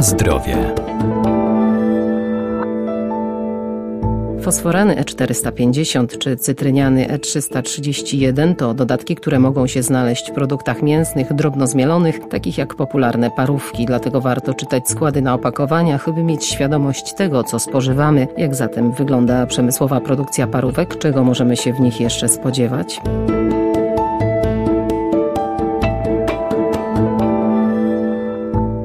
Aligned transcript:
Zdrowie. 0.00 0.74
Fosforany 4.40 4.94
E450 4.96 6.18
czy 6.18 6.36
cytryniany 6.36 7.06
E331 7.06 8.56
to 8.56 8.74
dodatki, 8.74 9.16
które 9.16 9.38
mogą 9.38 9.66
się 9.66 9.82
znaleźć 9.82 10.30
w 10.30 10.34
produktach 10.34 10.82
mięsnych 10.82 11.32
drobno 11.32 11.66
zmielonych, 11.66 12.28
takich 12.28 12.58
jak 12.58 12.74
popularne 12.74 13.30
parówki. 13.30 13.86
Dlatego 13.86 14.20
warto 14.20 14.54
czytać 14.54 14.88
składy 14.88 15.22
na 15.22 15.34
opakowaniach, 15.34 16.14
by 16.14 16.22
mieć 16.22 16.44
świadomość 16.44 17.14
tego, 17.14 17.44
co 17.44 17.58
spożywamy. 17.58 18.26
Jak 18.36 18.54
zatem 18.54 18.92
wygląda 18.92 19.46
przemysłowa 19.46 20.00
produkcja 20.00 20.46
parówek? 20.46 20.98
Czego 20.98 21.24
możemy 21.24 21.56
się 21.56 21.72
w 21.72 21.80
nich 21.80 22.00
jeszcze 22.00 22.28
spodziewać? 22.28 23.00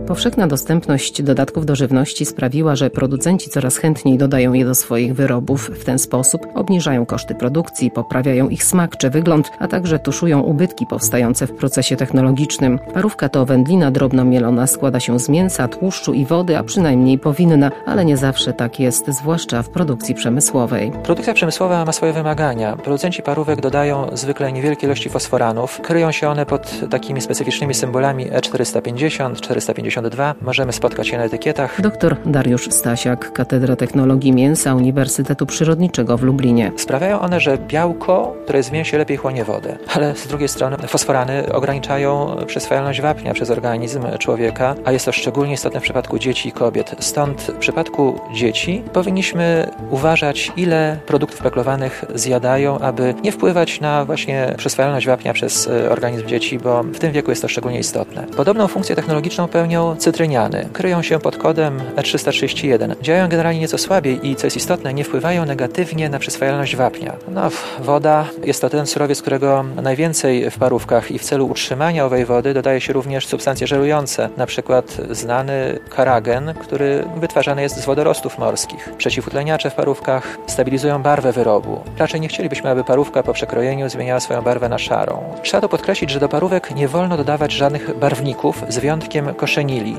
Powszechna 0.08 0.48
dostępność 0.48 1.22
dodatków 1.22 1.66
do 1.66 1.76
żywności 1.76 2.26
sprawiła, 2.26 2.76
że 2.76 2.90
producenci 2.90 3.50
coraz 3.50 3.78
chętniej 3.78 4.18
dodają 4.18 4.54
je 4.54 4.66
do 4.66 4.76
swoich 4.76 5.16
wyrobów. 5.16 5.72
W 5.80 5.86
ten 5.86 6.00
sposób 6.00 6.48
obniżają 6.56 7.06
koszty 7.06 7.36
produkcji, 7.36 7.92
poprawiają 7.92 8.50
ich 8.50 8.64
smak 8.64 8.98
czy 8.98 9.10
wygląd, 9.10 9.52
a 9.60 9.68
także 9.68 10.00
tuszują 10.00 10.42
ubytki 10.42 10.86
powstające 10.86 11.48
w 11.48 11.56
procesie 11.56 11.96
technologicznym. 11.96 12.80
Parówka 12.94 13.30
to 13.30 13.46
wędlina 13.46 13.92
drobno 13.92 14.26
mielona, 14.26 14.68
składa 14.68 15.00
się 15.00 15.20
z 15.20 15.30
mięsa, 15.30 15.68
tłuszczu 15.68 16.14
i 16.14 16.26
wody, 16.26 16.58
a 16.58 16.64
przynajmniej 16.64 17.20
powinna, 17.20 17.72
ale 17.86 18.06
nie 18.06 18.18
zawsze 18.18 18.54
tak 18.54 18.80
jest, 18.80 19.08
zwłaszcza 19.08 19.64
w 19.64 19.70
produkcji 19.70 20.16
przemysłowej. 20.16 20.92
Produkcja 21.04 21.34
przemysłowa 21.34 21.86
ma 21.86 21.92
swoje 21.92 22.14
wymagania. 22.14 22.76
Producenci 22.76 23.24
parówek 23.24 23.62
dodają 23.62 24.10
zwykle 24.14 24.52
niewielkie 24.52 24.88
ilości 24.88 25.10
fosforanów. 25.10 25.82
Kryją 25.82 26.12
się 26.12 26.30
one 26.30 26.46
pod 26.46 26.90
takimi 26.90 27.22
specyficznymi 27.22 27.74
symbolami 27.74 28.26
E450, 28.32 29.36
450 29.36 29.95
możemy 30.42 30.74
spotkać 30.74 31.08
się 31.08 31.18
na 31.18 31.24
etykietach. 31.24 31.82
Dr 31.82 32.18
Dariusz 32.26 32.70
Stasiak, 32.70 33.34
Katedra 33.34 33.76
Technologii 33.76 34.34
Mięsa 34.34 34.76
Uniwersytetu 34.76 35.46
Przyrodniczego 35.46 36.18
w 36.18 36.24
Lublinie. 36.24 36.72
Sprawiają 36.78 37.20
one, 37.20 37.40
że 37.40 37.58
białko, 37.58 38.36
które 38.44 38.60
jest 38.60 38.70
w 38.70 38.74
mięsie, 38.74 38.98
lepiej 38.98 39.18
chłonie 39.18 39.46
wodę. 39.46 39.78
Ale 39.96 40.16
z 40.16 40.28
drugiej 40.28 40.48
strony 40.48 40.78
fosforany 40.78 41.54
ograniczają 41.54 42.36
przyswajalność 42.48 43.02
wapnia 43.02 43.34
przez 43.34 43.52
organizm 43.52 44.04
człowieka, 44.20 44.76
a 44.86 44.92
jest 44.92 45.06
to 45.06 45.12
szczególnie 45.12 45.54
istotne 45.54 45.80
w 45.80 45.84
przypadku 45.84 46.20
dzieci 46.20 46.50
i 46.50 46.52
kobiet. 46.52 46.96
Stąd 47.00 47.42
w 47.42 47.58
przypadku 47.58 48.20
dzieci 48.34 48.84
powinniśmy 48.94 49.72
uważać, 49.90 50.52
ile 50.58 50.98
produktów 51.06 51.42
peklowanych 51.42 52.06
zjadają, 52.16 52.80
aby 52.80 53.14
nie 53.24 53.32
wpływać 53.32 53.82
na 53.82 54.06
właśnie 54.06 54.54
przyswajalność 54.58 55.08
wapnia 55.08 55.34
przez 55.34 55.68
e, 55.68 55.92
organizm 55.92 56.28
dzieci, 56.28 56.60
bo 56.60 56.84
w 56.84 57.00
tym 57.00 57.12
wieku 57.12 57.32
jest 57.32 57.42
to 57.42 57.48
szczególnie 57.48 57.80
istotne. 57.80 58.28
Podobną 58.38 58.68
funkcję 58.68 58.96
technologiczną 58.96 59.48
pełnią 59.48 59.85
cytryniany. 60.00 60.70
Kryją 60.74 61.02
się 61.02 61.20
pod 61.20 61.38
kodem 61.38 61.82
E331. 61.96 62.96
Działają 63.02 63.30
generalnie 63.30 63.60
nieco 63.60 63.78
słabiej 63.78 64.28
i, 64.28 64.36
co 64.36 64.48
jest 64.48 64.58
istotne, 64.58 64.94
nie 64.94 65.04
wpływają 65.04 65.46
negatywnie 65.46 66.10
na 66.10 66.20
przyswajalność 66.20 66.76
wapnia. 66.76 67.16
No, 67.28 67.50
woda 67.80 68.28
jest 68.44 68.62
to 68.62 68.70
ten 68.70 68.88
surowiec, 68.88 69.22
którego 69.22 69.66
najwięcej 69.82 70.52
w 70.52 70.58
parówkach 70.58 71.12
i 71.12 71.20
w 71.20 71.24
celu 71.24 71.48
utrzymania 71.48 72.06
owej 72.06 72.26
wody 72.26 72.54
dodaje 72.54 72.82
się 72.82 72.94
również 72.94 73.28
substancje 73.28 73.68
żelujące, 73.68 74.30
na 74.38 74.46
przykład 74.46 74.98
znany 75.12 75.80
karagen, 75.90 76.54
który 76.62 77.04
wytwarzany 77.16 77.62
jest 77.62 77.78
z 77.78 77.86
wodorostów 77.86 78.38
morskich. 78.38 78.90
Przeciwutleniacze 78.98 79.70
w 79.70 79.76
parówkach 79.76 80.38
stabilizują 80.48 81.02
barwę 81.02 81.32
wyrobu. 81.32 81.84
Raczej 81.98 82.22
nie 82.22 82.28
chcielibyśmy, 82.28 82.70
aby 82.70 82.84
parówka 82.84 83.24
po 83.24 83.34
przekrojeniu 83.34 83.90
zmieniała 83.90 84.20
swoją 84.20 84.42
barwę 84.42 84.70
na 84.70 84.78
szarą. 84.78 85.24
Trzeba 85.44 85.62
tu 85.62 85.70
podkreślić, 85.70 86.10
że 86.12 86.20
do 86.20 86.30
parówek 86.30 86.76
nie 86.76 86.88
wolno 86.88 87.18
dodawać 87.18 87.52
żadnych 87.52 88.00
barwników, 88.00 88.64
z 88.70 88.78
wyjątkiem 88.78 89.34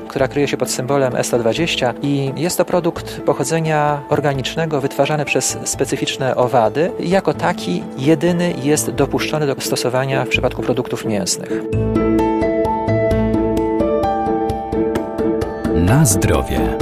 która 0.07 0.27
kryje 0.27 0.47
się 0.47 0.57
pod 0.57 0.71
symbolem 0.71 1.13
E120 1.13 1.93
i 2.01 2.31
jest 2.35 2.57
to 2.57 2.65
produkt 2.65 3.21
pochodzenia 3.21 4.01
organicznego 4.09 4.81
wytwarzany 4.81 5.25
przez 5.25 5.57
specyficzne 5.63 6.35
owady 6.35 6.91
jako 6.99 7.33
taki 7.33 7.83
jedyny 7.97 8.53
jest 8.63 8.89
dopuszczony 8.89 9.47
do 9.47 9.61
stosowania 9.61 10.25
w 10.25 10.29
przypadku 10.29 10.61
produktów 10.61 11.05
mięsnych. 11.05 11.51
Na 15.75 16.05
zdrowie. 16.05 16.77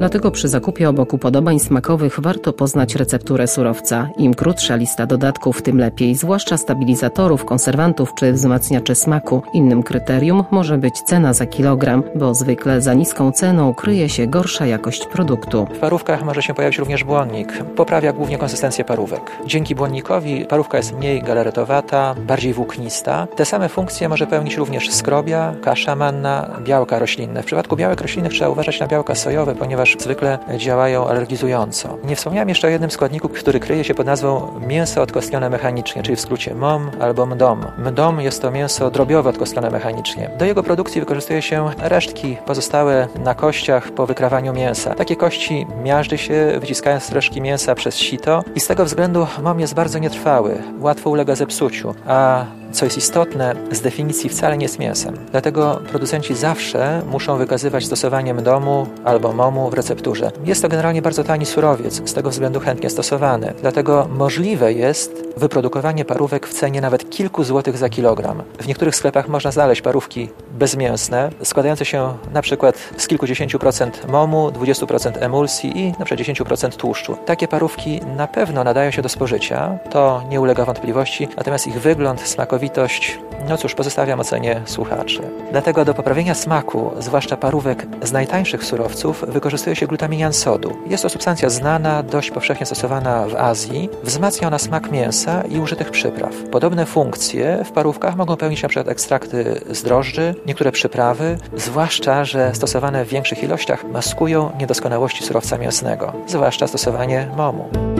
Dlatego 0.00 0.30
przy 0.30 0.48
zakupie 0.48 0.88
obok 0.88 1.14
upodobań 1.14 1.60
smakowych 1.60 2.20
warto 2.20 2.52
poznać 2.52 2.94
recepturę 2.94 3.46
surowca. 3.46 4.08
Im 4.18 4.34
krótsza 4.34 4.76
lista 4.76 5.06
dodatków, 5.06 5.62
tym 5.62 5.78
lepiej, 5.78 6.14
zwłaszcza 6.14 6.56
stabilizatorów, 6.56 7.44
konserwantów 7.44 8.14
czy 8.14 8.32
wzmacniaczy 8.32 8.94
smaku. 8.94 9.42
Innym 9.52 9.82
kryterium 9.82 10.44
może 10.50 10.78
być 10.78 11.00
cena 11.00 11.32
za 11.32 11.46
kilogram, 11.46 12.02
bo 12.14 12.34
zwykle 12.34 12.80
za 12.80 12.94
niską 12.94 13.32
ceną 13.32 13.74
kryje 13.74 14.08
się 14.08 14.26
gorsza 14.26 14.66
jakość 14.66 15.06
produktu. 15.06 15.66
W 15.74 15.78
parówkach 15.78 16.24
może 16.24 16.42
się 16.42 16.54
pojawić 16.54 16.78
również 16.78 17.04
błonnik. 17.04 17.62
Poprawia 17.76 18.12
głównie 18.12 18.38
konsystencję 18.38 18.84
parówek. 18.84 19.20
Dzięki 19.46 19.74
błonnikowi 19.74 20.44
parówka 20.44 20.76
jest 20.76 20.92
mniej 20.92 21.22
galaretowata, 21.22 22.14
bardziej 22.26 22.52
włóknista. 22.52 23.26
Te 23.36 23.44
same 23.44 23.68
funkcje 23.68 24.08
może 24.08 24.26
pełnić 24.26 24.56
również 24.56 24.90
skrobia, 24.90 25.54
kasza 25.62 25.96
manna, 25.96 26.50
białka 26.64 26.98
roślinne. 26.98 27.42
W 27.42 27.46
przypadku 27.46 27.76
białek 27.76 28.00
roślinnych 28.00 28.32
trzeba 28.32 28.50
uważać 28.50 28.80
na 28.80 28.86
białka 28.86 29.14
sojowe, 29.14 29.54
ponieważ 29.54 29.89
zwykle 29.98 30.38
działają 30.56 31.08
alergizująco. 31.08 31.98
Nie 32.04 32.16
wspomniałem 32.16 32.48
jeszcze 32.48 32.66
o 32.66 32.70
jednym 32.70 32.90
składniku, 32.90 33.28
który 33.28 33.60
kryje 33.60 33.84
się 33.84 33.94
pod 33.94 34.06
nazwą 34.06 34.60
mięso 34.66 35.02
odkostnione 35.02 35.50
mechanicznie, 35.50 36.02
czyli 36.02 36.16
w 36.16 36.20
skrócie 36.20 36.54
MOM 36.54 36.90
albo 37.00 37.26
MDOM. 37.26 37.66
MDOM 37.78 38.20
jest 38.20 38.42
to 38.42 38.50
mięso 38.50 38.90
drobiowe 38.90 39.30
odkostnione 39.30 39.70
mechanicznie. 39.70 40.30
Do 40.38 40.44
jego 40.44 40.62
produkcji 40.62 41.00
wykorzystuje 41.00 41.42
się 41.42 41.70
resztki 41.78 42.36
pozostałe 42.46 43.08
na 43.24 43.34
kościach 43.34 43.90
po 43.90 44.06
wykrawaniu 44.06 44.52
mięsa. 44.52 44.94
Takie 44.94 45.16
kości 45.16 45.66
miażdży 45.82 46.18
się, 46.18 46.58
wyciskając 46.60 47.12
resztki 47.12 47.40
mięsa 47.40 47.74
przez 47.74 47.96
sito 47.96 48.44
i 48.54 48.60
z 48.60 48.66
tego 48.66 48.84
względu 48.84 49.26
MOM 49.42 49.60
jest 49.60 49.74
bardzo 49.74 49.98
nietrwały, 49.98 50.62
łatwo 50.80 51.10
ulega 51.10 51.34
zepsuciu, 51.34 51.94
a 52.06 52.44
co 52.72 52.84
jest 52.84 52.98
istotne, 52.98 53.54
z 53.72 53.80
definicji 53.80 54.30
wcale 54.30 54.56
nie 54.56 54.64
jest 54.64 54.78
mięsem. 54.78 55.16
Dlatego 55.30 55.80
producenci 55.90 56.34
zawsze 56.34 57.02
muszą 57.10 57.36
wykazywać 57.36 57.86
stosowaniem 57.86 58.42
domu 58.42 58.86
albo 59.04 59.32
momu 59.32 59.70
w 59.70 59.74
recepturze. 59.74 60.32
Jest 60.44 60.62
to 60.62 60.68
generalnie 60.68 61.02
bardzo 61.02 61.24
tani 61.24 61.46
surowiec, 61.46 62.08
z 62.10 62.14
tego 62.14 62.30
względu 62.30 62.60
chętnie 62.60 62.90
stosowany. 62.90 63.54
Dlatego 63.60 64.08
możliwe 64.10 64.72
jest 64.72 65.24
wyprodukowanie 65.36 66.04
parówek 66.04 66.46
w 66.46 66.54
cenie 66.54 66.80
nawet 66.80 67.10
kilku 67.10 67.44
złotych 67.44 67.78
za 67.78 67.88
kilogram. 67.88 68.42
W 68.58 68.66
niektórych 68.66 68.96
sklepach 68.96 69.28
można 69.28 69.50
znaleźć 69.50 69.82
parówki 69.82 70.28
bezmięsne, 70.52 71.30
składające 71.42 71.84
się 71.84 72.14
na 72.32 72.42
przykład 72.42 72.78
z 72.96 73.08
kilkudziesięciu 73.08 73.58
procent 73.58 74.08
momu, 74.08 74.48
20% 74.48 75.12
emulsji 75.20 75.80
i 75.80 75.92
przykład 76.04 76.48
10% 76.48 76.76
tłuszczu. 76.76 77.16
Takie 77.26 77.48
parówki 77.48 78.00
na 78.16 78.26
pewno 78.26 78.64
nadają 78.64 78.90
się 78.90 79.02
do 79.02 79.08
spożycia, 79.08 79.78
to 79.90 80.22
nie 80.30 80.40
ulega 80.40 80.64
wątpliwości, 80.64 81.28
natomiast 81.36 81.66
ich 81.66 81.80
wygląd, 81.80 82.20
smakowitość, 82.60 83.18
no 83.48 83.56
cóż, 83.56 83.74
pozostawiam 83.74 84.20
ocenie 84.20 84.62
słuchaczy. 84.64 85.22
Dlatego 85.50 85.84
do 85.84 85.94
poprawienia 85.94 86.34
smaku, 86.34 86.90
zwłaszcza 86.98 87.36
parówek 87.36 87.86
z 88.02 88.12
najtańszych 88.12 88.64
surowców, 88.64 89.24
wykorzystuje 89.28 89.76
się 89.76 89.86
glutaminian 89.86 90.32
sodu. 90.32 90.76
Jest 90.86 91.02
to 91.02 91.08
substancja 91.08 91.50
znana, 91.50 92.02
dość 92.02 92.30
powszechnie 92.30 92.66
stosowana 92.66 93.26
w 93.26 93.34
Azji. 93.34 93.88
Wzmacnia 94.02 94.48
ona 94.48 94.58
smak 94.58 94.90
mięsa 94.90 95.42
i 95.42 95.58
użytych 95.58 95.90
przypraw. 95.90 96.34
Podobne 96.50 96.86
funkcje 96.86 97.64
w 97.64 97.72
parówkach 97.72 98.16
mogą 98.16 98.36
pełnić 98.36 98.64
np. 98.64 98.90
ekstrakty 98.90 99.60
z 99.70 99.82
drożdży, 99.82 100.34
niektóre 100.46 100.72
przyprawy, 100.72 101.38
zwłaszcza, 101.56 102.24
że 102.24 102.54
stosowane 102.54 103.04
w 103.04 103.08
większych 103.08 103.42
ilościach 103.42 103.84
maskują 103.84 104.50
niedoskonałości 104.58 105.24
surowca 105.24 105.58
mięsnego, 105.58 106.12
zwłaszcza 106.26 106.66
stosowanie 106.66 107.28
momu. 107.36 107.99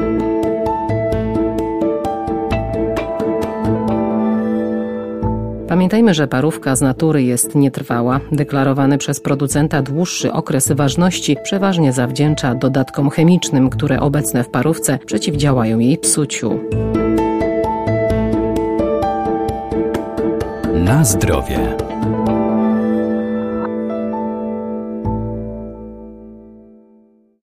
Pamiętajmy, 5.90 6.14
że 6.14 6.28
parówka 6.28 6.76
z 6.76 6.80
natury 6.80 7.22
jest 7.22 7.54
nietrwała. 7.54 8.20
Deklarowany 8.32 8.98
przez 8.98 9.20
producenta 9.20 9.82
dłuższy 9.82 10.32
okres 10.32 10.72
ważności 10.72 11.36
przeważnie 11.42 11.92
zawdzięcza 11.92 12.54
dodatkom 12.54 13.10
chemicznym, 13.10 13.70
które 13.70 14.00
obecne 14.00 14.44
w 14.44 14.48
parówce 14.48 14.98
przeciwdziałają 15.06 15.78
jej 15.78 15.98
psuciu. 15.98 16.60
Na 20.74 21.04
zdrowie. 21.04 21.76